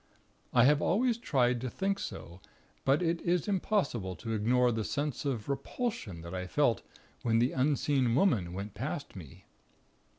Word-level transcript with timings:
I 0.51 0.63
have 0.63 0.81
always 0.81 1.19
tried 1.19 1.61
to 1.61 1.69
think 1.69 1.99
so; 1.99 2.41
but 2.85 3.03
it 3.03 3.21
is 3.21 3.47
impossible 3.47 4.15
to 4.15 4.33
ignore 4.33 4.71
the 4.71 4.83
sense 4.83 5.25
of 5.25 5.47
repulsion 5.47 6.21
that 6.21 6.33
I 6.33 6.47
felt 6.47 6.81
when 7.21 7.37
the 7.37 7.51
unseen 7.51 8.15
Woman 8.15 8.51
went 8.51 8.73
past 8.73 9.15
me. 9.15 9.45